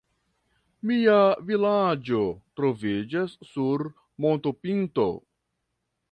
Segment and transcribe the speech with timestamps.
[0.91, 1.17] Mia
[1.49, 2.21] vilaĝo
[2.59, 3.83] troviĝas sur
[4.25, 5.07] montopinto.